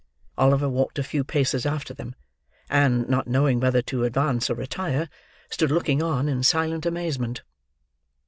[0.35, 2.15] Oliver walked a few paces after them;
[2.71, 5.07] and, not knowing whether to advance or retire,
[5.51, 7.43] stood looking on in silent amazement.